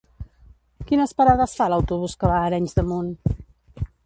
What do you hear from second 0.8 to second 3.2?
Quines parades fa l'autobús que va a Arenys de Munt?